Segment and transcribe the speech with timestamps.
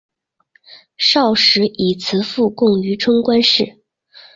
[0.97, 3.83] 少时以辞赋贡于春官氏。